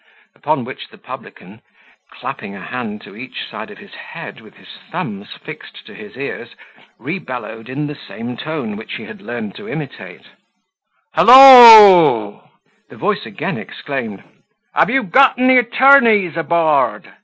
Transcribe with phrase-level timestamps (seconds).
[0.35, 1.61] Upon which the publican,
[2.09, 6.17] clapping a hand to each side of his head with his thumbs fixed to his
[6.17, 6.55] ears,
[6.97, 10.25] rebellowed in the same tone, which he had learned to imitate,
[11.15, 12.49] "Hilloah."
[12.89, 14.23] The voice again exclaimed,
[14.73, 17.07] "Have you got any attorneys aboard?"